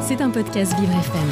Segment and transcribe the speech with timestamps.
[0.00, 1.28] C'est un podcast Vivre FM.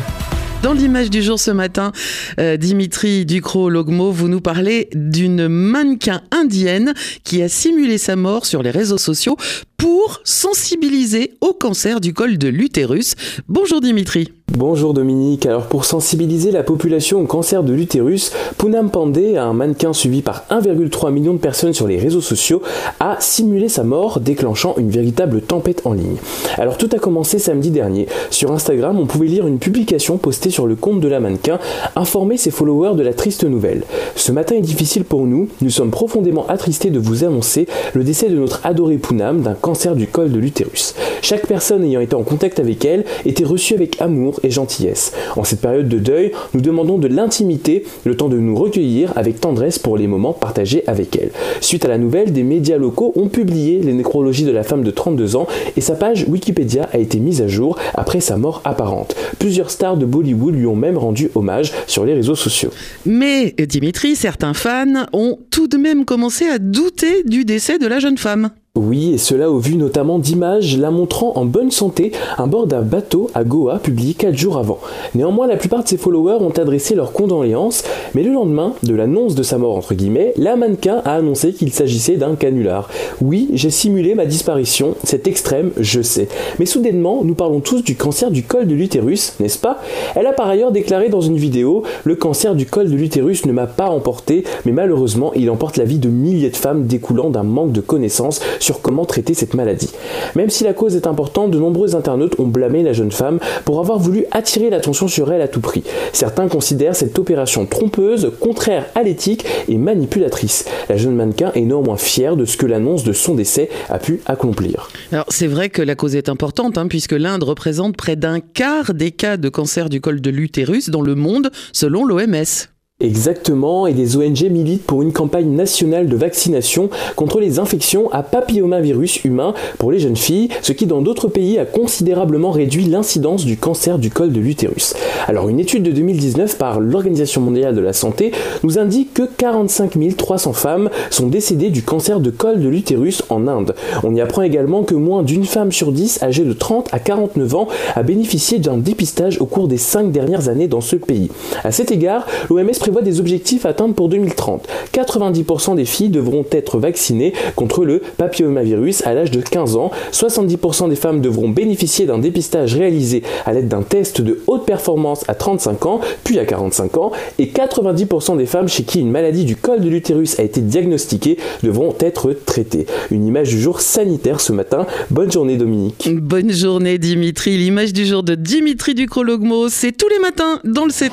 [0.63, 1.93] Dans l'image du jour ce matin,
[2.39, 6.93] euh, Dimitri Ducrot-Logmo, vous nous parlez d'une mannequin indienne
[7.25, 9.37] qui a simulé sa mort sur les réseaux sociaux
[9.77, 13.15] pour sensibiliser au cancer du col de l'utérus.
[13.49, 14.33] Bonjour Dimitri.
[14.53, 19.93] Bonjour Dominique, alors pour sensibiliser la population au cancer de l'utérus, Poonam Pandey, un mannequin
[19.93, 22.63] suivi par 1,3 million de personnes sur les réseaux sociaux,
[23.01, 26.17] a simulé sa mort, déclenchant une véritable tempête en ligne.
[26.57, 28.07] Alors tout a commencé samedi dernier.
[28.31, 31.59] Sur Instagram, on pouvait lire une publication postée sur le compte de la mannequin,
[31.95, 33.83] informer ses followers de la triste nouvelle.
[34.15, 38.31] Ce matin est difficile pour nous, nous sommes profondément attristés de vous annoncer le décès
[38.31, 40.95] de notre adoré Poonam d'un cancer du col de l'utérus.
[41.23, 45.13] Chaque personne ayant été en contact avec elle était reçue avec amour et gentillesse.
[45.35, 49.41] En cette période de deuil, nous demandons de l'intimité, le temps de nous recueillir avec
[49.41, 51.31] tendresse pour les moments partagés avec elle.
[51.61, 54.91] Suite à la nouvelle, des médias locaux ont publié les nécrologies de la femme de
[54.93, 59.17] 32 ans et sa page Wikipédia a été mise à jour après sa mort apparente.
[59.41, 62.71] Plusieurs stars de Bollywood lui ont même rendu hommage sur les réseaux sociaux.
[63.05, 67.99] Mais Dimitri, certains fans ont tout de même commencé à douter du décès de la
[67.99, 68.51] jeune femme.
[68.77, 72.83] Oui, et cela au vu notamment d'images la montrant en bonne santé à bord d'un
[72.83, 74.79] bateau à Goa publié 4 jours avant.
[75.15, 79.35] Néanmoins, la plupart de ses followers ont adressé leurs condoléances, mais le lendemain de l'annonce
[79.35, 82.91] de sa mort entre guillemets, la mannequin a annoncé qu'il s'agissait d'un canular.
[83.23, 86.29] Oui, j'ai simulé ma disparition, c'est extrême, je sais.
[86.59, 89.81] Mais soudainement, nous parlons tous du cancer du col de l'utérus, n'est-ce pas?
[90.17, 93.53] Elle a par ailleurs déclaré dans une vidéo Le cancer du col de l'utérus ne
[93.53, 97.43] m'a pas emporté, mais malheureusement, il emporte la vie de milliers de femmes découlant d'un
[97.43, 99.91] manque de connaissances sur comment traiter cette maladie.
[100.35, 103.79] Même si la cause est importante, de nombreux internautes ont blâmé la jeune femme pour
[103.79, 105.85] avoir voulu attirer l'attention sur elle à tout prix.
[106.13, 110.65] Certains considèrent cette opération trompeuse, contraire à l'éthique et manipulatrice.
[110.89, 114.21] La jeune mannequin est néanmoins fière de ce que l'annonce de son décès a pu
[114.27, 114.91] accomplir.
[115.13, 118.95] Alors c'est vrai que la cause est importante hein, puisque l'Inde représente près d'un quart
[118.95, 122.76] des cas de cancer du col de l'utérus dans le monde selon l'OMS.
[122.99, 128.23] Exactement, et des ONG militent pour une campagne nationale de vaccination contre les infections à
[128.23, 133.45] papillomavirus humain pour les jeunes filles, ce qui dans d'autres pays a considérablement réduit l'incidence
[133.45, 134.95] du cancer du col de l'utérus.
[135.29, 140.17] Alors une étude de 2019 par l'Organisation mondiale de la santé nous indique que 45
[140.17, 143.75] 300 femmes sont décédées du cancer de col de l'utérus en Inde.
[144.05, 147.55] On y apprend également que moins d'une femme sur 10 âgée de 30 à 49
[147.57, 151.31] ans a bénéficié d'un dépistage au cours des 5 dernières années dans ce pays.
[151.63, 154.69] À cet égard, l'OMS prévoit des objectifs à atteindre pour 2030.
[154.93, 159.91] 90% des filles devront être vaccinées contre le papillomavirus à l'âge de 15 ans.
[160.13, 165.25] 70% des femmes devront bénéficier d'un dépistage réalisé à l'aide d'un test de haute performance
[165.27, 167.11] à 35 ans, puis à 45 ans.
[167.41, 171.39] Et 90% des femmes chez qui une maladie du col de l'utérus a été diagnostiquée
[171.65, 172.87] devront être traitées.
[173.11, 174.87] Une image du jour sanitaire ce matin.
[175.11, 176.09] Bonne journée Dominique.
[176.15, 177.57] Bonne journée Dimitri.
[177.57, 181.11] L'image du jour de Dimitri Ducrologmo, c'est tous les matins dans le 7-9.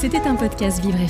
[0.00, 1.09] C'était un podcast Vivre